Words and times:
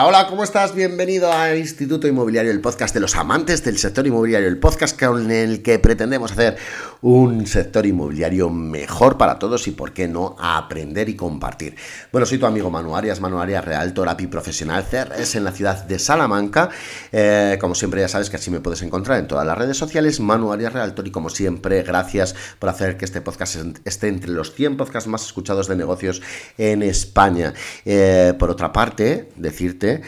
Hola, 0.00 0.07
¿cómo 0.26 0.42
estás? 0.42 0.74
Bienvenido 0.74 1.32
a 1.32 1.54
Instituto 1.54 2.08
Inmobiliario, 2.08 2.50
el 2.50 2.60
podcast 2.60 2.92
de 2.92 2.98
los 2.98 3.14
amantes 3.14 3.62
del 3.62 3.78
sector 3.78 4.04
inmobiliario, 4.04 4.48
el 4.48 4.58
podcast 4.58 4.98
con 4.98 5.30
el 5.30 5.62
que 5.62 5.78
pretendemos 5.78 6.32
hacer 6.32 6.56
un 7.02 7.46
sector 7.46 7.86
inmobiliario 7.86 8.50
mejor 8.50 9.16
para 9.16 9.38
todos 9.38 9.68
y, 9.68 9.70
por 9.70 9.92
qué 9.92 10.08
no, 10.08 10.34
aprender 10.40 11.08
y 11.08 11.14
compartir. 11.14 11.76
Bueno, 12.10 12.26
soy 12.26 12.38
tu 12.38 12.46
amigo 12.46 12.68
Manu 12.68 12.96
Arias, 12.96 13.20
Manu 13.20 13.40
Arias, 13.40 13.64
Realtor, 13.64 14.08
API 14.08 14.26
profesional, 14.26 14.84
CRS 14.90 15.36
en 15.36 15.44
la 15.44 15.52
ciudad 15.52 15.84
de 15.84 16.00
Salamanca. 16.00 16.68
Eh, 17.12 17.56
como 17.60 17.76
siempre, 17.76 18.00
ya 18.00 18.08
sabes 18.08 18.28
que 18.28 18.36
así 18.36 18.50
me 18.50 18.58
puedes 18.58 18.82
encontrar 18.82 19.20
en 19.20 19.28
todas 19.28 19.46
las 19.46 19.56
redes 19.56 19.76
sociales, 19.76 20.18
Manu 20.18 20.52
Arias 20.52 20.72
Realtor, 20.72 21.06
y 21.06 21.12
como 21.12 21.30
siempre, 21.30 21.84
gracias 21.84 22.34
por 22.58 22.70
hacer 22.70 22.96
que 22.96 23.04
este 23.04 23.20
podcast 23.20 23.56
esté 23.84 24.08
entre 24.08 24.30
los 24.30 24.52
100 24.52 24.76
podcasts 24.76 25.08
más 25.08 25.24
escuchados 25.24 25.68
de 25.68 25.76
negocios 25.76 26.22
en 26.56 26.82
España. 26.82 27.54
Eh, 27.84 28.34
por 28.36 28.50
otra 28.50 28.72
parte, 28.72 29.28
decirte 29.36 30.07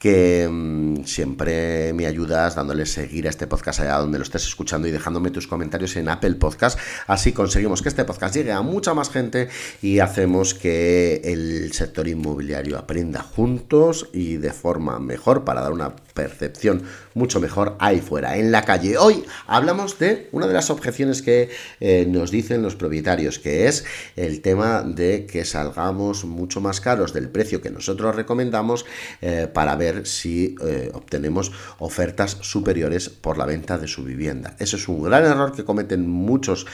que 0.00 0.48
mm, 0.50 1.04
siempre 1.04 1.92
me 1.92 2.06
ayudas 2.06 2.54
dándole 2.54 2.86
seguir 2.86 3.26
a 3.26 3.30
este 3.30 3.46
podcast 3.46 3.80
allá 3.80 3.98
donde 3.98 4.18
lo 4.18 4.24
estés 4.24 4.46
escuchando 4.46 4.88
y 4.88 4.90
dejándome 4.90 5.30
tus 5.30 5.46
comentarios 5.46 5.94
en 5.96 6.08
Apple 6.08 6.36
Podcast. 6.36 6.78
Así 7.06 7.32
conseguimos 7.32 7.82
que 7.82 7.90
este 7.90 8.06
podcast 8.06 8.34
llegue 8.34 8.50
a 8.50 8.62
mucha 8.62 8.94
más 8.94 9.10
gente 9.10 9.50
y 9.82 9.98
hacemos 9.98 10.54
que 10.54 11.20
el 11.22 11.72
sector 11.74 12.08
inmobiliario 12.08 12.78
aprenda 12.78 13.22
juntos 13.22 14.08
y 14.14 14.38
de 14.38 14.54
forma 14.54 14.98
mejor 14.98 15.44
para 15.44 15.60
dar 15.60 15.72
una 15.72 15.94
percepción 16.14 16.82
mucho 17.14 17.40
mejor 17.40 17.76
ahí 17.78 18.00
fuera, 18.00 18.38
en 18.38 18.52
la 18.52 18.62
calle. 18.62 18.96
Hoy 18.96 19.24
hablamos 19.46 19.98
de 19.98 20.28
una 20.32 20.46
de 20.46 20.54
las 20.54 20.70
objeciones 20.70 21.20
que 21.20 21.50
eh, 21.80 22.06
nos 22.08 22.30
dicen 22.30 22.62
los 22.62 22.74
propietarios, 22.74 23.38
que 23.38 23.68
es 23.68 23.84
el 24.16 24.40
tema 24.40 24.82
de 24.82 25.26
que 25.26 25.44
salgamos 25.44 26.24
mucho 26.24 26.62
más 26.62 26.80
caros 26.80 27.12
del 27.12 27.28
precio 27.28 27.60
que 27.60 27.70
nosotros 27.70 28.14
recomendamos 28.16 28.86
eh, 29.20 29.48
para 29.52 29.76
ver 29.76 29.89
si 30.06 30.56
eh, 30.62 30.90
obtenemos 30.94 31.52
ofertas 31.78 32.38
superiores 32.40 33.08
por 33.08 33.38
la 33.38 33.46
venta 33.46 33.78
de 33.78 33.88
su 33.88 34.04
vivienda. 34.04 34.56
Eso 34.58 34.76
es 34.76 34.88
un 34.88 35.02
gran 35.02 35.24
error 35.24 35.52
que 35.52 35.64
cometen 35.64 36.08
muchos 36.08 36.66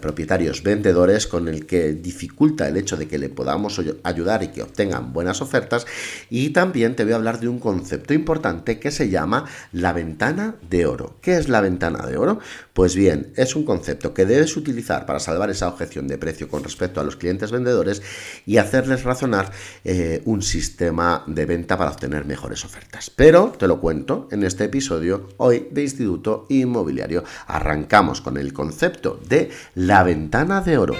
propietarios 0.00 0.62
vendedores 0.62 1.26
con 1.26 1.48
el 1.48 1.66
que 1.66 1.92
dificulta 1.92 2.68
el 2.68 2.76
hecho 2.76 2.96
de 2.96 3.08
que 3.08 3.18
le 3.18 3.28
podamos 3.28 3.80
ayudar 4.02 4.42
y 4.42 4.48
que 4.48 4.62
obtengan 4.62 5.12
buenas 5.12 5.40
ofertas. 5.40 5.86
Y 6.30 6.50
también 6.50 6.96
te 6.96 7.04
voy 7.04 7.12
a 7.12 7.16
hablar 7.16 7.40
de 7.40 7.48
un 7.48 7.58
concepto 7.58 8.14
importante 8.14 8.78
que 8.78 8.90
se 8.90 9.08
llama 9.08 9.44
la 9.72 9.92
ventana 9.92 10.56
de 10.68 10.86
oro. 10.86 11.16
¿Qué 11.20 11.36
es 11.36 11.48
la 11.48 11.60
ventana 11.60 12.06
de 12.06 12.16
oro? 12.16 12.38
Pues 12.72 12.94
bien, 12.94 13.32
es 13.36 13.54
un 13.56 13.64
concepto 13.64 14.14
que 14.14 14.26
debes 14.26 14.56
utilizar 14.56 15.06
para 15.06 15.20
salvar 15.20 15.50
esa 15.50 15.68
objeción 15.68 16.08
de 16.08 16.18
precio 16.18 16.48
con 16.48 16.64
respecto 16.64 17.00
a 17.00 17.04
los 17.04 17.16
clientes 17.16 17.52
vendedores 17.52 18.02
y 18.46 18.58
hacerles 18.58 19.04
razonar 19.04 19.52
eh, 19.84 20.22
un 20.24 20.42
sistema 20.42 21.24
de 21.26 21.46
venta 21.46 21.78
para 21.78 21.90
obtener 21.90 22.24
ofertas. 22.64 23.10
Pero 23.10 23.52
te 23.58 23.66
lo 23.66 23.80
cuento 23.80 24.28
en 24.30 24.44
este 24.44 24.64
episodio 24.64 25.28
hoy 25.38 25.68
de 25.70 25.82
Instituto 25.82 26.46
Inmobiliario. 26.50 27.24
Arrancamos 27.46 28.20
con 28.20 28.36
el 28.36 28.52
concepto 28.52 29.18
de 29.26 29.50
la 29.74 30.02
ventana 30.02 30.60
de 30.60 30.78
oro. 30.78 30.94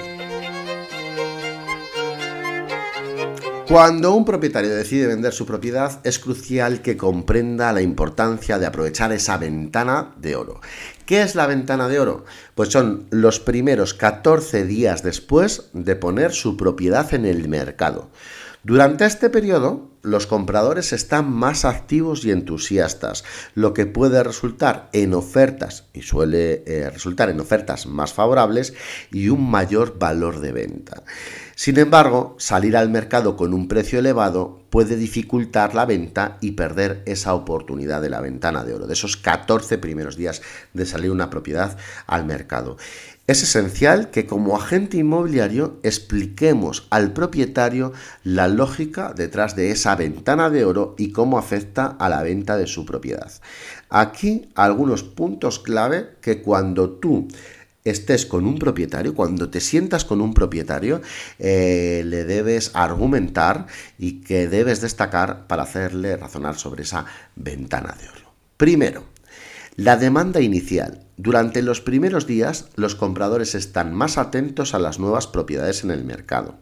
Cuando 3.69 4.15
un 4.15 4.25
propietario 4.27 4.75
decide 4.75 5.07
vender 5.07 5.33
su 5.33 5.47
propiedad, 5.47 6.01
es 6.05 6.19
crucial 6.19 6.83
que 6.83 6.97
comprenda 6.99 7.73
la 7.73 7.81
importancia 7.81 8.59
de 8.59 8.67
aprovechar 8.67 9.11
esa 9.13 9.39
ventana 9.39 10.15
de 10.19 10.37
oro. 10.37 10.61
¿Qué 11.07 11.23
es 11.23 11.35
la 11.35 11.47
ventana 11.47 11.89
de 11.89 11.99
oro? 11.99 12.25
Pues 12.55 12.69
son 12.69 13.07
los 13.11 13.41
primeros 13.41 13.95
14 13.95 14.65
días 14.65 15.03
después 15.03 15.71
de 15.73 15.97
poner 15.97 16.33
su 16.33 16.57
propiedad 16.57 17.13
en 17.15 17.25
el 17.25 17.49
mercado. 17.49 18.11
Durante 18.65 19.07
este 19.07 19.31
periodo, 19.31 19.94
los 20.05 20.27
compradores 20.27 20.93
están 20.93 21.33
más 21.33 21.65
activos 21.65 22.25
y 22.25 22.31
entusiastas, 22.31 23.25
lo 23.55 23.73
que 23.73 23.87
puede 23.87 24.23
resultar 24.23 24.91
en 24.93 25.15
ofertas, 25.15 25.87
y 25.93 26.03
suele 26.03 26.63
eh, 26.67 26.91
resultar 26.91 27.31
en 27.31 27.41
ofertas 27.41 27.87
más 27.87 28.13
favorables 28.13 28.75
y 29.11 29.31
un 29.31 29.51
mayor 29.51 29.99
valor 29.99 30.41
de 30.41 30.53
venta. 30.53 31.03
Sin 31.57 31.79
embargo, 31.79 32.35
salir 32.39 32.77
al 32.77 32.91
mercado 32.91 33.37
con 33.37 33.55
un 33.55 33.69
precio 33.69 34.01
elevado 34.01 34.65
puede 34.71 34.97
dificultar 34.97 35.75
la 35.75 35.87
venta 35.87 36.37
y 36.41 36.53
perder 36.53 37.03
esa 37.07 37.33
oportunidad 37.35 38.03
de 38.03 38.11
la 38.11 38.21
ventana 38.21 38.65
de 38.65 38.75
oro, 38.75 38.89
de 38.89 38.95
esos 38.95 39.17
14 39.17 39.79
primeros 39.79 40.17
días 40.17 40.43
de 40.73 40.85
salir 40.85 41.13
una 41.13 41.31
propiedad 41.31 41.77
al 42.09 42.27
mercado. 42.27 42.77
Es 43.27 43.43
esencial 43.43 44.11
que 44.11 44.27
como 44.27 44.57
agente 44.57 44.99
inmobiliario 44.99 45.79
expliquemos 45.83 46.87
al 46.91 47.13
propietario 47.13 47.93
la 48.23 48.49
lógica 48.49 49.15
detrás 49.17 49.57
de 49.57 49.71
esa 49.71 49.95
ventana 49.97 50.51
de 50.51 50.65
oro 50.65 50.95
y 50.99 51.13
cómo 51.13 51.39
afecta 51.39 51.87
a 51.87 52.09
la 52.09 52.23
venta 52.23 52.59
de 52.59 52.67
su 52.67 52.85
propiedad. 52.85 53.33
Aquí 53.89 54.51
algunos 54.57 55.05
puntos 55.05 55.59
clave 55.61 56.17
que 56.21 56.43
cuando 56.43 56.91
tú 56.91 57.29
estés 57.85 58.25
con 58.25 58.47
un 58.47 58.59
propietario, 58.59 59.15
cuando 59.15 59.51
te 59.51 59.61
sientas 59.61 60.07
con 60.07 60.23
un 60.23 60.33
propietario, 60.33 61.03
eh, 61.39 62.03
le 62.07 62.25
debes 62.25 62.71
argumentar 62.73 63.67
y 63.99 64.23
que 64.23 64.49
debes 64.49 64.81
destacar 64.81 65.47
para 65.47 65.65
hacerle 65.65 66.17
razonar 66.17 66.57
sobre 66.57 66.85
esa 66.85 67.05
ventana 67.37 67.95
de 68.01 68.09
oro. 68.09 68.33
Primero, 68.57 69.05
la 69.77 69.99
demanda 69.99 70.41
inicial. 70.41 71.01
Durante 71.19 71.61
los 71.61 71.83
primeros 71.83 72.27
días, 72.27 72.71
los 72.75 72.95
compradores 72.95 73.55
están 73.55 73.93
más 73.93 74.17
atentos 74.17 74.73
a 74.73 74.79
las 74.79 74.99
nuevas 74.99 75.27
propiedades 75.27 75.85
en 75.85 75.91
el 75.91 76.05
mercado. 76.05 76.57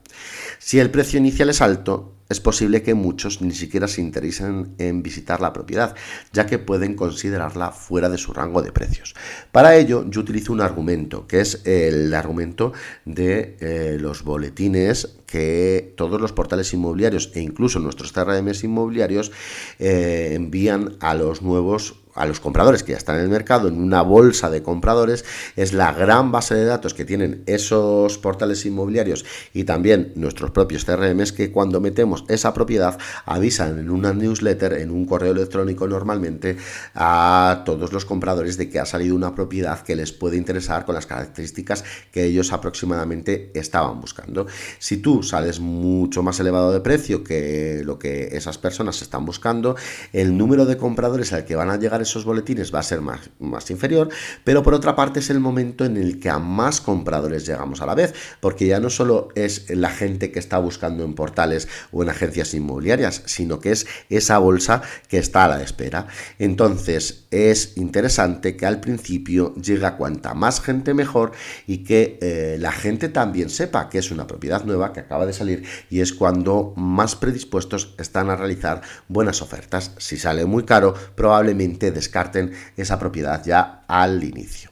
Si 0.58 0.80
el 0.80 0.90
precio 0.90 1.20
inicial 1.20 1.50
es 1.50 1.62
alto, 1.62 2.14
es 2.32 2.40
posible 2.40 2.82
que 2.82 2.94
muchos 2.94 3.40
ni 3.40 3.52
siquiera 3.52 3.86
se 3.86 4.00
interesen 4.00 4.74
en 4.78 5.02
visitar 5.02 5.40
la 5.40 5.52
propiedad, 5.52 5.94
ya 6.32 6.46
que 6.46 6.58
pueden 6.58 6.94
considerarla 6.94 7.70
fuera 7.70 8.08
de 8.08 8.18
su 8.18 8.32
rango 8.32 8.62
de 8.62 8.72
precios. 8.72 9.14
Para 9.52 9.76
ello, 9.76 10.04
yo 10.08 10.20
utilizo 10.20 10.52
un 10.52 10.60
argumento, 10.60 11.26
que 11.26 11.40
es 11.40 11.64
el 11.64 12.12
argumento 12.14 12.72
de 13.04 13.56
eh, 13.60 13.98
los 14.00 14.24
boletines 14.24 15.18
que 15.26 15.94
todos 15.96 16.20
los 16.20 16.32
portales 16.32 16.72
inmobiliarios 16.74 17.30
e 17.34 17.40
incluso 17.40 17.78
nuestros 17.78 18.12
CRMs 18.12 18.64
inmobiliarios 18.64 19.32
eh, 19.78 20.32
envían 20.34 20.96
a 21.00 21.14
los 21.14 21.40
nuevos 21.40 22.01
a 22.14 22.26
los 22.26 22.40
compradores 22.40 22.82
que 22.82 22.92
ya 22.92 22.98
están 22.98 23.16
en 23.16 23.22
el 23.22 23.28
mercado, 23.28 23.68
en 23.68 23.80
una 23.80 24.02
bolsa 24.02 24.50
de 24.50 24.62
compradores, 24.62 25.24
es 25.56 25.72
la 25.72 25.92
gran 25.92 26.32
base 26.32 26.54
de 26.54 26.64
datos 26.64 26.94
que 26.94 27.04
tienen 27.04 27.42
esos 27.46 28.18
portales 28.18 28.64
inmobiliarios 28.66 29.24
y 29.52 29.64
también 29.64 30.12
nuestros 30.16 30.50
propios 30.50 30.84
CRMs 30.84 31.32
que 31.32 31.50
cuando 31.50 31.80
metemos 31.80 32.24
esa 32.28 32.52
propiedad 32.54 32.98
avisan 33.24 33.78
en 33.78 33.90
una 33.90 34.12
newsletter, 34.12 34.74
en 34.74 34.90
un 34.90 35.06
correo 35.06 35.32
electrónico 35.32 35.86
normalmente 35.86 36.56
a 36.94 37.62
todos 37.64 37.92
los 37.92 38.04
compradores 38.04 38.56
de 38.56 38.68
que 38.68 38.78
ha 38.78 38.86
salido 38.86 39.14
una 39.14 39.34
propiedad 39.34 39.80
que 39.80 39.96
les 39.96 40.12
puede 40.12 40.36
interesar 40.36 40.84
con 40.84 40.94
las 40.94 41.06
características 41.06 41.84
que 42.10 42.24
ellos 42.24 42.52
aproximadamente 42.52 43.50
estaban 43.54 44.00
buscando. 44.00 44.46
Si 44.78 44.98
tú 44.98 45.22
sales 45.22 45.60
mucho 45.60 46.22
más 46.22 46.38
elevado 46.40 46.72
de 46.72 46.80
precio 46.80 47.24
que 47.24 47.82
lo 47.84 47.98
que 47.98 48.36
esas 48.36 48.58
personas 48.58 49.00
están 49.02 49.24
buscando, 49.24 49.76
el 50.12 50.36
número 50.36 50.66
de 50.66 50.76
compradores 50.76 51.32
al 51.32 51.44
que 51.44 51.56
van 51.56 51.70
a 51.70 51.76
llegar 51.76 52.01
esos 52.02 52.24
boletines 52.24 52.74
va 52.74 52.80
a 52.80 52.82
ser 52.82 53.00
más, 53.00 53.30
más 53.38 53.70
inferior, 53.70 54.08
pero 54.44 54.62
por 54.62 54.74
otra 54.74 54.94
parte 54.94 55.20
es 55.20 55.30
el 55.30 55.40
momento 55.40 55.84
en 55.84 55.96
el 55.96 56.20
que 56.20 56.30
a 56.30 56.38
más 56.38 56.80
compradores 56.80 57.46
llegamos 57.46 57.80
a 57.80 57.86
la 57.86 57.94
vez, 57.94 58.14
porque 58.40 58.66
ya 58.66 58.80
no 58.80 58.90
solo 58.90 59.28
es 59.34 59.70
la 59.70 59.90
gente 59.90 60.30
que 60.30 60.38
está 60.38 60.58
buscando 60.58 61.04
en 61.04 61.14
portales 61.14 61.68
o 61.92 62.02
en 62.02 62.10
agencias 62.10 62.54
inmobiliarias, 62.54 63.22
sino 63.26 63.60
que 63.60 63.72
es 63.72 63.86
esa 64.10 64.38
bolsa 64.38 64.82
que 65.08 65.18
está 65.18 65.44
a 65.44 65.48
la 65.48 65.62
espera. 65.62 66.06
Entonces 66.38 67.26
es 67.30 67.76
interesante 67.76 68.56
que 68.56 68.66
al 68.66 68.80
principio 68.80 69.54
llegue 69.54 69.86
a 69.86 69.96
cuanta 69.96 70.34
más 70.34 70.60
gente 70.60 70.94
mejor 70.94 71.32
y 71.66 71.78
que 71.84 72.18
eh, 72.20 72.56
la 72.58 72.72
gente 72.72 73.08
también 73.08 73.50
sepa 73.50 73.88
que 73.88 73.98
es 73.98 74.10
una 74.10 74.26
propiedad 74.26 74.64
nueva 74.64 74.92
que 74.92 75.00
acaba 75.00 75.26
de 75.26 75.32
salir 75.32 75.64
y 75.90 76.00
es 76.00 76.12
cuando 76.12 76.74
más 76.76 77.16
predispuestos 77.16 77.94
están 77.98 78.30
a 78.30 78.36
realizar 78.36 78.82
buenas 79.08 79.42
ofertas. 79.42 79.92
Si 79.98 80.16
sale 80.16 80.44
muy 80.44 80.64
caro, 80.64 80.94
probablemente 81.14 81.91
descarten 81.92 82.52
esa 82.76 82.98
propiedad 82.98 83.42
ya 83.44 83.84
al 83.86 84.22
inicio. 84.24 84.70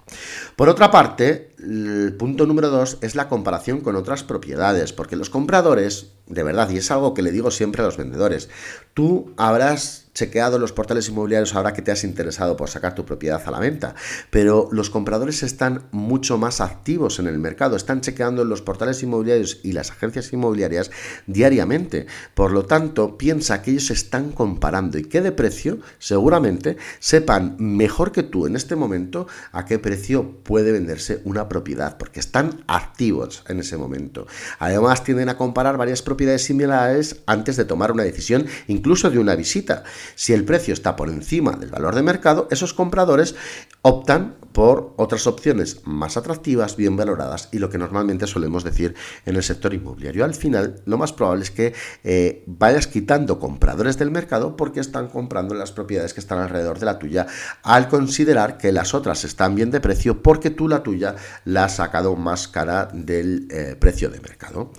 Por 0.56 0.68
otra 0.68 0.90
parte, 0.90 1.49
el 1.62 2.14
punto 2.18 2.46
número 2.46 2.70
dos 2.70 2.98
es 3.00 3.14
la 3.14 3.28
comparación 3.28 3.80
con 3.80 3.96
otras 3.96 4.24
propiedades, 4.24 4.92
porque 4.92 5.16
los 5.16 5.30
compradores, 5.30 6.12
de 6.26 6.42
verdad, 6.42 6.70
y 6.70 6.78
es 6.78 6.90
algo 6.90 7.14
que 7.14 7.22
le 7.22 7.32
digo 7.32 7.50
siempre 7.50 7.82
a 7.82 7.86
los 7.86 7.96
vendedores, 7.96 8.48
tú 8.94 9.32
habrás 9.36 10.10
chequeado 10.14 10.58
los 10.58 10.72
portales 10.72 11.08
inmobiliarios 11.08 11.54
ahora 11.54 11.72
que 11.72 11.82
te 11.82 11.92
has 11.92 12.04
interesado 12.04 12.56
por 12.56 12.68
sacar 12.68 12.94
tu 12.94 13.04
propiedad 13.04 13.42
a 13.44 13.50
la 13.50 13.60
venta, 13.60 13.94
pero 14.30 14.68
los 14.72 14.90
compradores 14.90 15.42
están 15.42 15.84
mucho 15.92 16.36
más 16.36 16.60
activos 16.60 17.18
en 17.18 17.26
el 17.26 17.38
mercado, 17.38 17.76
están 17.76 18.00
chequeando 18.00 18.44
los 18.44 18.62
portales 18.62 19.02
inmobiliarios 19.02 19.60
y 19.62 19.72
las 19.72 19.90
agencias 19.90 20.32
inmobiliarias 20.32 20.90
diariamente. 21.26 22.06
Por 22.34 22.52
lo 22.52 22.64
tanto, 22.66 23.16
piensa 23.16 23.62
que 23.62 23.70
ellos 23.70 23.90
están 23.90 24.32
comparando 24.32 24.98
y 24.98 25.04
que 25.04 25.20
de 25.20 25.32
precio 25.32 25.78
seguramente 25.98 26.76
sepan 26.98 27.56
mejor 27.58 28.12
que 28.12 28.22
tú 28.22 28.46
en 28.46 28.56
este 28.56 28.76
momento 28.76 29.26
a 29.52 29.64
qué 29.64 29.78
precio 29.78 30.42
puede 30.42 30.72
venderse 30.72 31.22
una 31.24 31.48
propiedad, 31.50 31.98
porque 31.98 32.20
están 32.20 32.64
activos 32.66 33.44
en 33.48 33.60
ese 33.60 33.76
momento. 33.76 34.26
Además, 34.58 35.04
tienden 35.04 35.28
a 35.28 35.36
comparar 35.36 35.76
varias 35.76 36.00
propiedades 36.00 36.44
similares 36.44 37.16
antes 37.26 37.56
de 37.56 37.66
tomar 37.66 37.92
una 37.92 38.04
decisión, 38.04 38.46
incluso 38.68 39.10
de 39.10 39.18
una 39.18 39.34
visita. 39.34 39.84
Si 40.14 40.32
el 40.32 40.44
precio 40.44 40.72
está 40.72 40.96
por 40.96 41.10
encima 41.10 41.52
del 41.52 41.68
valor 41.68 41.94
de 41.94 42.02
mercado, 42.02 42.48
esos 42.50 42.72
compradores 42.72 43.34
optan 43.82 44.36
por 44.52 44.94
otras 44.96 45.26
opciones 45.26 45.80
más 45.84 46.16
atractivas, 46.16 46.76
bien 46.76 46.96
valoradas 46.96 47.48
y 47.52 47.58
lo 47.58 47.70
que 47.70 47.78
normalmente 47.78 48.26
solemos 48.26 48.64
decir 48.64 48.94
en 49.26 49.36
el 49.36 49.42
sector 49.42 49.74
inmobiliario. 49.74 50.24
Al 50.24 50.34
final, 50.34 50.82
lo 50.84 50.98
más 50.98 51.12
probable 51.12 51.44
es 51.44 51.50
que 51.50 51.74
eh, 52.04 52.44
vayas 52.46 52.86
quitando 52.86 53.38
compradores 53.38 53.98
del 53.98 54.10
mercado 54.10 54.56
porque 54.56 54.80
están 54.80 55.08
comprando 55.08 55.54
las 55.54 55.72
propiedades 55.72 56.14
que 56.14 56.20
están 56.20 56.38
alrededor 56.38 56.78
de 56.78 56.86
la 56.86 56.98
tuya 56.98 57.26
al 57.62 57.88
considerar 57.88 58.58
que 58.58 58.72
las 58.72 58.94
otras 58.94 59.24
están 59.24 59.54
bien 59.54 59.70
de 59.70 59.80
precio 59.80 60.22
porque 60.22 60.50
tú 60.50 60.68
la 60.68 60.82
tuya 60.82 61.16
la 61.44 61.64
has 61.64 61.76
sacado 61.76 62.16
más 62.16 62.48
cara 62.48 62.88
del 62.92 63.48
eh, 63.50 63.76
precio 63.78 64.10
de 64.10 64.20
mercado. 64.20 64.70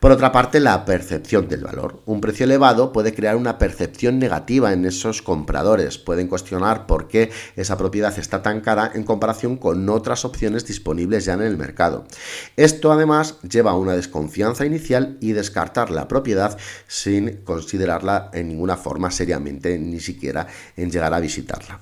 Por 0.00 0.12
otra 0.12 0.32
parte, 0.32 0.60
la 0.60 0.84
percepción 0.84 1.48
del 1.48 1.64
valor. 1.64 2.02
Un 2.06 2.20
precio 2.20 2.44
elevado 2.44 2.92
puede 2.92 3.14
crear 3.14 3.36
una 3.36 3.58
percepción 3.58 4.18
negativa 4.18 4.72
en 4.72 4.84
esos 4.84 5.22
compradores. 5.22 5.98
Pueden 5.98 6.28
cuestionar 6.28 6.86
por 6.86 7.08
qué 7.08 7.30
esa 7.56 7.76
propiedad 7.76 8.16
está 8.18 8.42
tan 8.42 8.60
cara 8.60 8.92
comparación 9.06 9.56
con 9.56 9.88
otras 9.88 10.26
opciones 10.26 10.66
disponibles 10.66 11.24
ya 11.24 11.32
en 11.32 11.42
el 11.42 11.56
mercado. 11.56 12.04
Esto 12.56 12.92
además 12.92 13.40
lleva 13.40 13.70
a 13.70 13.76
una 13.76 13.94
desconfianza 13.94 14.66
inicial 14.66 15.16
y 15.20 15.32
descartar 15.32 15.90
la 15.90 16.08
propiedad 16.08 16.58
sin 16.86 17.38
considerarla 17.44 18.30
en 18.34 18.48
ninguna 18.48 18.76
forma 18.76 19.10
seriamente, 19.10 19.78
ni 19.78 20.00
siquiera 20.00 20.46
en 20.76 20.90
llegar 20.90 21.14
a 21.14 21.20
visitarla. 21.20 21.80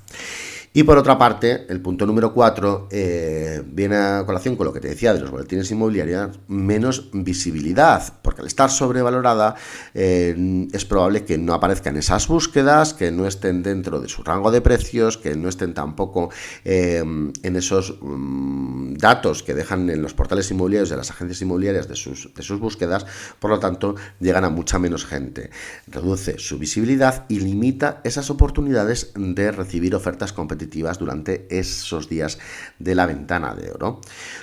Y 0.76 0.82
por 0.82 0.99
otra 0.99 1.17
parte, 1.17 1.67
el 1.69 1.81
punto 1.81 2.05
número 2.05 2.35
4 2.35 2.88
eh, 2.91 3.62
viene 3.65 3.94
a 3.94 4.25
colación 4.26 4.56
con 4.56 4.67
lo 4.67 4.73
que 4.73 4.81
te 4.81 4.88
decía 4.88 5.15
de 5.15 5.21
los 5.21 5.31
boletines 5.31 5.71
inmobiliarios, 5.71 6.41
menos 6.49 7.11
visibilidad, 7.12 8.03
porque 8.23 8.41
al 8.41 8.49
estar 8.49 8.73
sobrevalorada 8.73 9.55
eh, 9.94 10.67
es 10.73 10.85
probable 10.85 11.25
que 11.25 11.38
no 11.38 11.55
aparezcan 11.55 11.97
esas 11.97 12.26
búsquedas, 12.26 12.93
que 12.93 13.12
no 13.12 13.29
estén 13.29 13.62
dentro 13.62 14.00
de 14.00 14.09
su 14.09 14.25
rango 14.25 14.50
de 14.50 14.62
precios, 14.62 15.17
que 15.17 15.37
no 15.37 15.49
estén 15.49 15.75
tampoco 15.75 16.31
eh, 16.65 16.99
en 16.99 17.56
esos 17.56 17.97
mm, 18.03 18.94
datos 18.94 19.44
que 19.44 19.55
dejan 19.55 19.88
en 19.91 20.03
los 20.03 20.12
portales 20.12 20.50
inmobiliarios 20.50 20.91
de 20.91 20.97
las 20.97 21.09
agencias 21.09 21.41
inmobiliarias 21.41 21.87
de 21.87 21.94
sus, 21.94 22.35
de 22.35 22.43
sus 22.43 22.59
búsquedas, 22.59 23.06
por 23.38 23.53
lo 23.53 23.61
tanto 23.61 23.94
llegan 24.19 24.44
a 24.44 24.50
mucha 24.50 24.81
menos 24.81 25.06
gente. 25.06 25.50
Reduce 25.87 26.41
su 26.41 26.59
visibilidad 26.59 27.26
y 27.29 27.38
limita 27.38 28.00
esas 28.03 28.29
oportunidades 28.29 29.12
de 29.15 29.53
recibir 29.53 29.94
ofertas 29.94 30.32
competitivas 30.32 30.63
durante 30.99 31.46
esos 31.50 32.08
días 32.08 32.38
de 32.78 32.94
la 32.94 33.06
ventana 33.06 33.55
de 33.55 33.70
oro. 33.70 34.00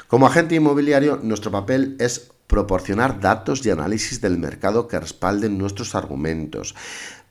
Como 0.08 0.28
agente 0.28 0.56
inmobiliario, 0.56 1.20
nuestro 1.22 1.52
papel 1.52 1.96
es 2.00 2.32
proporcionar 2.52 3.22
datos 3.22 3.66
y 3.66 3.70
análisis 3.70 4.20
del 4.20 4.38
mercado 4.38 4.90
que 4.90 5.00
respalden 5.00 5.58
nuestros 5.58 5.96
argumentos. 5.96 6.76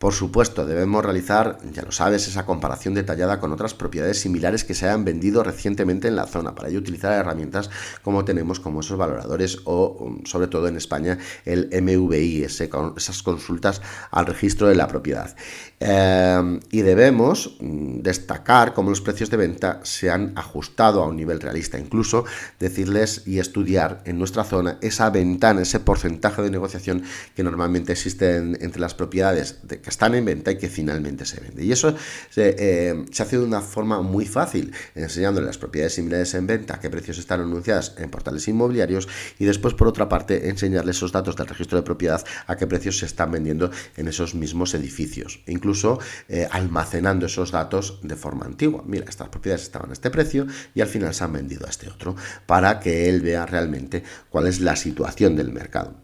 Por 0.00 0.14
supuesto, 0.14 0.64
debemos 0.64 1.04
realizar, 1.04 1.58
ya 1.74 1.82
lo 1.82 1.92
sabes, 1.92 2.26
esa 2.26 2.46
comparación 2.46 2.94
detallada 2.94 3.38
con 3.38 3.52
otras 3.52 3.74
propiedades 3.74 4.18
similares 4.18 4.64
que 4.64 4.72
se 4.72 4.86
hayan 4.86 5.04
vendido 5.04 5.44
recientemente 5.44 6.08
en 6.08 6.16
la 6.16 6.26
zona. 6.26 6.54
Para 6.54 6.70
ello 6.70 6.78
utilizar 6.78 7.12
herramientas 7.12 7.68
como 8.00 8.24
tenemos 8.24 8.60
como 8.60 8.80
esos 8.80 8.96
valoradores 8.96 9.58
o, 9.66 9.98
um, 10.00 10.24
sobre 10.24 10.46
todo 10.46 10.68
en 10.68 10.78
España, 10.78 11.18
el 11.44 11.68
MVI, 11.70 12.44
esas 12.44 13.22
consultas 13.22 13.82
al 14.10 14.24
registro 14.24 14.68
de 14.68 14.74
la 14.74 14.88
propiedad. 14.88 15.36
Em, 15.80 16.60
y 16.70 16.80
debemos 16.80 17.58
mm, 17.60 18.00
destacar 18.00 18.72
cómo 18.72 18.88
los 18.88 19.02
precios 19.02 19.28
de 19.28 19.36
venta 19.36 19.80
se 19.82 20.10
han 20.10 20.32
ajustado 20.34 21.02
a 21.02 21.08
un 21.08 21.16
nivel 21.16 21.40
realista. 21.40 21.78
Incluso 21.78 22.24
decirles 22.58 23.24
y 23.26 23.38
estudiar 23.38 24.00
en 24.06 24.18
nuestra 24.18 24.44
zona 24.44 24.78
esa 24.80 25.09
ventana, 25.10 25.62
ese 25.62 25.80
porcentaje 25.80 26.42
de 26.42 26.50
negociación 26.50 27.02
que 27.34 27.42
normalmente 27.42 27.92
existe 27.92 28.36
entre 28.36 28.80
las 28.80 28.94
propiedades 28.94 29.60
que 29.68 29.88
están 29.88 30.14
en 30.14 30.24
venta 30.24 30.50
y 30.50 30.58
que 30.58 30.68
finalmente 30.68 31.24
se 31.24 31.40
vende. 31.40 31.64
Y 31.64 31.72
eso 31.72 31.94
eh, 32.36 33.04
se, 33.10 33.22
hace 33.22 33.38
de 33.38 33.44
una 33.44 33.60
forma 33.60 34.02
muy 34.02 34.26
fácil, 34.26 34.72
enseñándole 34.94 35.46
las 35.46 35.58
propiedades 35.58 35.94
similares 35.94 36.34
en 36.34 36.46
venta, 36.46 36.80
qué 36.80 36.90
precios 36.90 37.18
están 37.18 37.40
anunciadas 37.40 37.94
en 37.98 38.10
portales 38.10 38.46
inmobiliarios 38.48 39.08
y 39.38 39.44
después, 39.44 39.74
por 39.74 39.88
otra 39.88 40.08
parte, 40.08 40.48
enseñarles 40.48 40.96
esos 40.96 41.12
datos 41.12 41.36
del 41.36 41.46
registro 41.46 41.78
de 41.78 41.82
propiedad 41.82 42.24
a 42.46 42.56
qué 42.56 42.66
precios 42.66 42.98
se 42.98 43.06
están 43.06 43.30
vendiendo 43.30 43.70
en 43.96 44.08
esos 44.08 44.34
mismos 44.34 44.74
edificios. 44.74 45.40
Incluso 45.46 45.70
incluso 45.70 46.00
eh, 46.28 46.48
almacenando 46.50 47.26
esos 47.26 47.52
datos 47.52 48.00
de 48.02 48.16
forma 48.16 48.44
antigua. 48.44 48.82
Mira, 48.84 49.04
estas 49.08 49.28
propiedades 49.28 49.62
estaban 49.62 49.90
a 49.90 49.92
este 49.92 50.10
precio 50.10 50.46
y 50.74 50.80
al 50.80 50.88
final 50.88 51.14
se 51.14 51.22
han 51.22 51.32
vendido 51.32 51.66
a 51.66 51.70
este 51.70 51.88
otro, 51.88 52.16
para 52.46 52.80
que 52.80 53.08
él 53.08 53.20
vea 53.20 53.46
realmente 53.46 54.02
cuál 54.28 54.48
es 54.48 54.60
la 54.60 54.74
situación 54.74 54.99
del 55.36 55.52
mercado. 55.52 55.94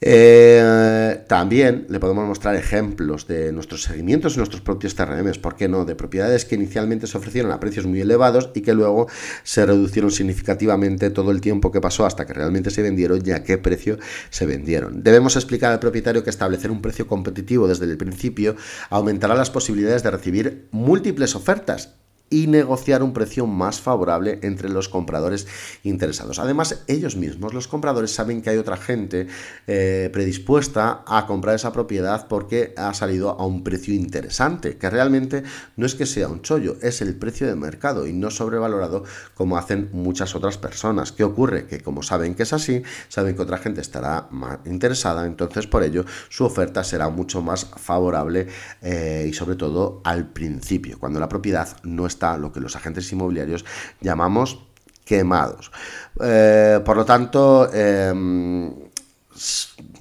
Eh, 0.00 1.24
también 1.26 1.86
le 1.88 1.98
podemos 1.98 2.24
mostrar 2.24 2.54
ejemplos 2.54 3.26
de 3.26 3.52
nuestros 3.52 3.82
seguimientos 3.82 4.34
en 4.34 4.38
nuestros 4.38 4.60
propios 4.60 4.94
TRMs, 4.94 5.38
¿por 5.38 5.56
qué 5.56 5.68
no? 5.68 5.84
De 5.84 5.96
propiedades 5.96 6.44
que 6.44 6.54
inicialmente 6.54 7.08
se 7.08 7.18
ofrecieron 7.18 7.50
a 7.50 7.58
precios 7.58 7.84
muy 7.84 8.00
elevados 8.00 8.50
y 8.54 8.60
que 8.60 8.74
luego 8.74 9.08
se 9.42 9.66
reducieron 9.66 10.12
significativamente 10.12 11.10
todo 11.10 11.32
el 11.32 11.40
tiempo 11.40 11.72
que 11.72 11.80
pasó 11.80 12.06
hasta 12.06 12.26
que 12.26 12.32
realmente 12.32 12.70
se 12.70 12.82
vendieron 12.82 13.20
y 13.24 13.32
a 13.32 13.42
qué 13.42 13.58
precio 13.58 13.98
se 14.30 14.46
vendieron. 14.46 15.02
Debemos 15.02 15.34
explicar 15.34 15.72
al 15.72 15.80
propietario 15.80 16.22
que 16.22 16.30
establecer 16.30 16.70
un 16.70 16.80
precio 16.80 17.08
competitivo 17.08 17.66
desde 17.66 17.86
el 17.86 17.96
principio 17.96 18.54
aumentará 18.90 19.34
las 19.34 19.50
posibilidades 19.50 20.04
de 20.04 20.10
recibir 20.12 20.68
múltiples 20.70 21.34
ofertas 21.34 21.98
y 22.30 22.46
negociar 22.46 23.02
un 23.02 23.12
precio 23.12 23.46
más 23.46 23.80
favorable 23.80 24.38
entre 24.42 24.68
los 24.68 24.88
compradores 24.88 25.46
interesados. 25.82 26.38
Además, 26.38 26.82
ellos 26.86 27.16
mismos, 27.16 27.54
los 27.54 27.68
compradores, 27.68 28.10
saben 28.12 28.42
que 28.42 28.50
hay 28.50 28.58
otra 28.58 28.76
gente 28.76 29.26
eh, 29.66 30.10
predispuesta 30.12 31.04
a 31.06 31.26
comprar 31.26 31.54
esa 31.54 31.72
propiedad 31.72 32.26
porque 32.28 32.74
ha 32.76 32.92
salido 32.94 33.30
a 33.30 33.46
un 33.46 33.64
precio 33.64 33.94
interesante, 33.94 34.76
que 34.76 34.90
realmente 34.90 35.42
no 35.76 35.86
es 35.86 35.94
que 35.94 36.06
sea 36.06 36.28
un 36.28 36.42
chollo, 36.42 36.76
es 36.82 37.00
el 37.00 37.16
precio 37.16 37.46
de 37.46 37.54
mercado 37.54 38.06
y 38.06 38.12
no 38.12 38.30
sobrevalorado 38.30 39.04
como 39.34 39.56
hacen 39.56 39.88
muchas 39.92 40.34
otras 40.34 40.58
personas. 40.58 41.12
¿Qué 41.12 41.24
ocurre? 41.24 41.66
Que 41.66 41.80
como 41.80 42.02
saben 42.02 42.34
que 42.34 42.42
es 42.42 42.52
así, 42.52 42.82
saben 43.08 43.36
que 43.36 43.42
otra 43.42 43.58
gente 43.58 43.80
estará 43.80 44.28
más 44.30 44.58
interesada, 44.66 45.26
entonces 45.26 45.66
por 45.66 45.82
ello 45.82 46.04
su 46.28 46.44
oferta 46.44 46.84
será 46.84 47.08
mucho 47.08 47.42
más 47.42 47.66
favorable 47.76 48.48
eh, 48.82 49.26
y 49.28 49.32
sobre 49.32 49.56
todo 49.56 50.00
al 50.04 50.28
principio, 50.28 50.98
cuando 50.98 51.20
la 51.20 51.28
propiedad 51.28 51.68
no 51.82 52.06
está 52.06 52.17
lo 52.38 52.52
que 52.52 52.60
los 52.60 52.76
agentes 52.76 53.10
inmobiliarios 53.12 53.64
llamamos 54.00 54.58
quemados. 55.04 55.72
Eh, 56.20 56.80
por 56.84 56.96
lo 56.96 57.04
tanto, 57.04 57.72
em, 57.72 58.70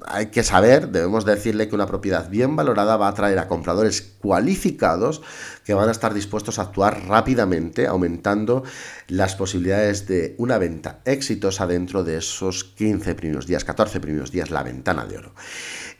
hay 0.06 0.28
que 0.28 0.44
saber, 0.44 0.90
debemos 0.90 1.26
decirle 1.26 1.70
que 1.70 1.76
una 1.76 1.86
propiedad 1.86 2.30
bien 2.30 2.56
valorada 2.56 2.98
va 2.98 3.08
a 3.08 3.12
atraer 3.12 3.40
a 3.40 3.48
compradores 3.48 4.02
cualificados 4.02 5.22
que 5.64 5.74
van 5.74 5.88
a 5.90 5.92
estar 5.92 6.14
dispuestos 6.14 6.60
a 6.60 6.64
actuar 6.64 7.08
rápidamente, 7.08 7.88
aumentando 7.88 8.64
las 9.08 9.36
posibilidades 9.36 10.08
de 10.08 10.36
una 10.40 10.58
venta 10.58 11.00
exitosa 11.06 11.68
dentro 11.68 12.04
de 12.04 12.18
esos 12.18 12.64
15 12.64 13.16
primeros 13.16 13.48
días, 13.48 13.64
14 13.64 14.00
primeros 14.00 14.32
días, 14.32 14.50
la 14.50 14.64
ventana 14.64 15.06
de 15.06 15.18
oro. 15.18 15.34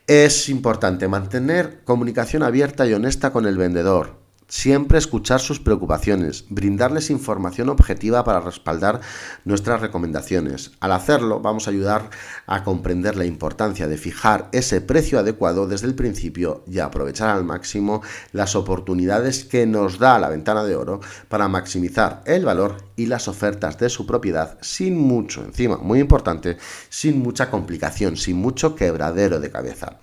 Es 0.08 0.50
importante 0.50 1.08
mantener 1.08 1.84
comunicación 1.84 2.44
abierta 2.44 2.88
y 2.88 2.94
honesta 2.94 3.32
con 3.32 3.46
el 3.46 3.58
vendedor 3.58 4.27
Siempre 4.50 4.98
escuchar 4.98 5.42
sus 5.42 5.60
preocupaciones, 5.60 6.46
brindarles 6.48 7.10
información 7.10 7.68
objetiva 7.68 8.24
para 8.24 8.40
respaldar 8.40 9.02
nuestras 9.44 9.82
recomendaciones. 9.82 10.72
Al 10.80 10.94
hacerlo, 10.94 11.42
vamos 11.42 11.68
a 11.68 11.72
ayudar 11.72 12.10
a 12.46 12.64
comprender 12.64 13.18
la 13.18 13.26
importancia 13.26 13.90
de 13.90 13.98
fijar 13.98 14.48
ese 14.54 14.80
precio 14.80 15.20
adecuado 15.20 15.68
desde 15.68 15.88
el 15.88 15.96
principio 15.96 16.64
y 16.66 16.80
aprovechar 16.80 17.28
al 17.28 17.44
máximo 17.44 18.02
las 18.32 18.56
oportunidades 18.56 19.44
que 19.44 19.66
nos 19.66 20.00
da 20.00 20.18
la 20.18 20.30
ventana 20.30 20.64
de 20.64 20.78
oro 20.78 21.02
para 21.28 21.50
maximizar 21.50 22.22
el 22.26 22.46
valor 22.46 22.78
y 22.96 23.08
las 23.08 23.28
ofertas 23.28 23.78
de 23.78 23.90
su 23.90 24.06
propiedad 24.06 24.58
sin 24.62 24.98
mucho, 24.98 25.44
encima, 25.44 25.76
muy 25.76 26.00
importante, 26.00 26.56
sin 26.88 27.20
mucha 27.20 27.52
complicación, 27.52 28.16
sin 28.16 28.38
mucho 28.38 28.76
quebradero 28.76 29.42
de 29.42 29.52
cabeza. 29.52 29.98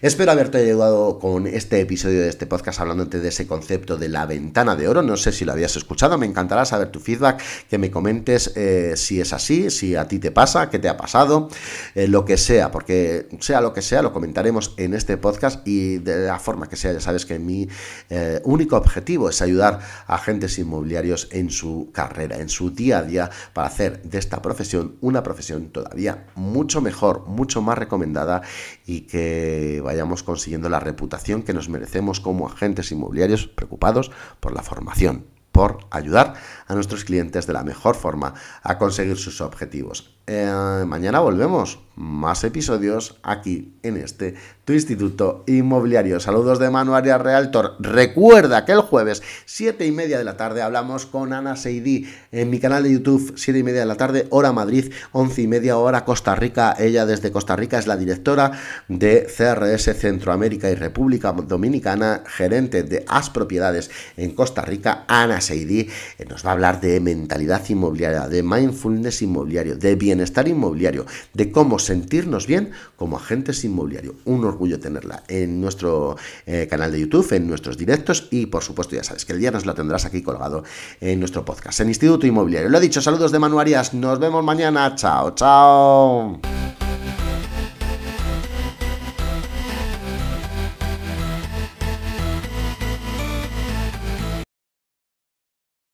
Espero 0.00 0.30
haberte 0.30 0.58
ayudado 0.58 1.18
con 1.18 1.48
este 1.48 1.80
episodio 1.80 2.20
de 2.20 2.28
este 2.28 2.46
podcast 2.46 2.78
hablándote 2.78 3.18
de 3.18 3.30
ese 3.30 3.48
concepto 3.48 3.96
de 3.96 4.08
la 4.08 4.26
ventana 4.26 4.76
de 4.76 4.86
oro. 4.86 5.02
No 5.02 5.16
sé 5.16 5.32
si 5.32 5.44
lo 5.44 5.50
habías 5.50 5.74
escuchado, 5.74 6.16
me 6.18 6.26
encantará 6.26 6.64
saber 6.64 6.92
tu 6.92 7.00
feedback, 7.00 7.42
que 7.68 7.78
me 7.78 7.90
comentes 7.90 8.52
eh, 8.54 8.92
si 8.96 9.20
es 9.20 9.32
así, 9.32 9.70
si 9.70 9.96
a 9.96 10.06
ti 10.06 10.20
te 10.20 10.30
pasa, 10.30 10.70
qué 10.70 10.78
te 10.78 10.88
ha 10.88 10.96
pasado, 10.96 11.48
eh, 11.96 12.06
lo 12.06 12.24
que 12.24 12.36
sea, 12.36 12.70
porque 12.70 13.26
sea 13.40 13.60
lo 13.60 13.72
que 13.72 13.82
sea, 13.82 14.02
lo 14.02 14.12
comentaremos 14.12 14.72
en 14.76 14.94
este 14.94 15.16
podcast 15.16 15.66
y 15.66 15.98
de 15.98 16.26
la 16.26 16.38
forma 16.38 16.68
que 16.68 16.76
sea, 16.76 16.92
ya 16.92 17.00
sabes 17.00 17.26
que 17.26 17.40
mi 17.40 17.68
eh, 18.08 18.40
único 18.44 18.76
objetivo 18.76 19.28
es 19.28 19.42
ayudar 19.42 19.80
a 20.06 20.14
agentes 20.14 20.60
inmobiliarios 20.60 21.26
en 21.32 21.50
su 21.50 21.90
carrera, 21.92 22.38
en 22.38 22.50
su 22.50 22.70
día 22.70 22.98
a 22.98 23.02
día, 23.02 23.30
para 23.52 23.66
hacer 23.66 24.00
de 24.04 24.18
esta 24.18 24.40
profesión 24.42 24.94
una 25.00 25.24
profesión 25.24 25.70
todavía 25.70 26.28
mucho 26.36 26.80
mejor, 26.80 27.26
mucho 27.26 27.62
más 27.62 27.76
recomendada 27.76 28.42
y 28.86 29.00
que 29.00 29.82
vayamos 29.88 30.22
consiguiendo 30.22 30.68
la 30.68 30.80
reputación 30.80 31.42
que 31.42 31.54
nos 31.54 31.70
merecemos 31.70 32.20
como 32.20 32.46
agentes 32.46 32.92
inmobiliarios 32.92 33.46
preocupados 33.46 34.10
por 34.38 34.52
la 34.52 34.62
formación, 34.62 35.24
por 35.50 35.78
ayudar 35.90 36.34
a 36.66 36.74
nuestros 36.74 37.04
clientes 37.04 37.46
de 37.46 37.54
la 37.54 37.64
mejor 37.64 37.96
forma 37.96 38.34
a 38.62 38.76
conseguir 38.76 39.16
sus 39.16 39.40
objetivos. 39.40 40.17
Eh, 40.30 40.84
mañana 40.86 41.20
volvemos, 41.20 41.78
más 41.98 42.44
episodios 42.44 43.18
aquí 43.22 43.72
en 43.82 43.96
este 43.96 44.34
tu 44.64 44.74
instituto 44.74 45.44
inmobiliario. 45.46 46.20
Saludos 46.20 46.58
de 46.58 46.68
Manu 46.68 46.94
Arias 46.94 47.22
Realtor. 47.22 47.76
Recuerda 47.80 48.66
que 48.66 48.72
el 48.72 48.82
jueves, 48.82 49.22
7 49.46 49.86
y 49.86 49.90
media 49.90 50.18
de 50.18 50.24
la 50.24 50.36
tarde, 50.36 50.60
hablamos 50.60 51.06
con 51.06 51.32
Ana 51.32 51.56
Seidi 51.56 52.06
en 52.32 52.50
mi 52.50 52.60
canal 52.60 52.82
de 52.82 52.92
YouTube, 52.92 53.32
7 53.34 53.58
y 53.58 53.62
media 53.62 53.80
de 53.80 53.86
la 53.86 53.96
tarde, 53.96 54.26
hora 54.28 54.52
Madrid, 54.52 54.92
11 55.12 55.40
y 55.40 55.46
media 55.46 55.78
hora 55.78 56.04
Costa 56.04 56.34
Rica. 56.34 56.76
Ella 56.78 57.06
desde 57.06 57.32
Costa 57.32 57.56
Rica 57.56 57.78
es 57.78 57.86
la 57.86 57.96
directora 57.96 58.52
de 58.88 59.26
CRS 59.26 59.98
Centroamérica 59.98 60.70
y 60.70 60.74
República 60.74 61.32
Dominicana, 61.32 62.22
gerente 62.26 62.82
de 62.82 63.06
As 63.08 63.30
Propiedades 63.30 63.90
en 64.18 64.32
Costa 64.32 64.60
Rica. 64.60 65.06
Ana 65.08 65.40
Seidi 65.40 65.88
eh, 66.18 66.26
nos 66.28 66.44
va 66.44 66.50
a 66.50 66.52
hablar 66.52 66.80
de 66.82 67.00
mentalidad 67.00 67.66
inmobiliaria, 67.70 68.28
de 68.28 68.42
mindfulness 68.42 69.22
inmobiliario, 69.22 69.76
de 69.76 69.96
bienestar 69.96 70.17
inmobiliario, 70.46 71.06
de 71.34 71.52
cómo 71.52 71.78
sentirnos 71.78 72.46
bien 72.46 72.70
como 72.96 73.16
agentes 73.16 73.64
inmobiliarios. 73.64 74.14
Un 74.24 74.44
orgullo 74.44 74.80
tenerla 74.80 75.22
en 75.28 75.60
nuestro 75.60 76.16
eh, 76.46 76.66
canal 76.70 76.92
de 76.92 77.00
YouTube, 77.00 77.32
en 77.32 77.46
nuestros 77.46 77.76
directos 77.76 78.28
y 78.30 78.46
por 78.46 78.62
supuesto 78.62 78.96
ya 78.96 79.04
sabes 79.04 79.24
que 79.24 79.32
el 79.32 79.38
viernes 79.38 79.66
la 79.66 79.74
tendrás 79.74 80.04
aquí 80.04 80.22
colgado 80.22 80.64
en 81.00 81.18
nuestro 81.18 81.44
podcast, 81.44 81.80
en 81.80 81.88
Instituto 81.88 82.26
Inmobiliario. 82.26 82.68
Lo 82.68 82.80
dicho, 82.80 83.00
saludos 83.00 83.32
de 83.32 83.38
Manu 83.38 83.60
Arias, 83.60 83.94
nos 83.94 84.18
vemos 84.18 84.44
mañana, 84.44 84.94
chao, 84.94 85.34
chao. 85.34 86.57